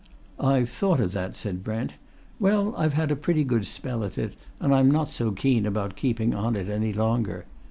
"I've 0.39 0.71
thought 0.71 0.99
of 0.99 1.11
that," 1.13 1.35
said 1.35 1.63
Brent. 1.63 1.93
"Well, 2.39 2.73
I've 2.75 2.93
had 2.95 3.11
a 3.11 3.15
pretty 3.15 3.43
good 3.43 3.67
spell 3.67 4.03
at 4.03 4.17
it, 4.17 4.35
and 4.59 4.73
I'm 4.73 4.89
not 4.89 5.11
so 5.11 5.31
keen 5.31 5.63
about 5.63 5.95
keeping 5.95 6.33
on 6.33 6.55
it 6.55 6.69
any 6.69 6.91
longer. 6.91 7.45